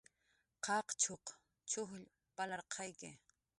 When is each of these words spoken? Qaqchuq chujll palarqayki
Qaqchuq 0.65 1.25
chujll 1.69 2.05
palarqayki 2.35 3.09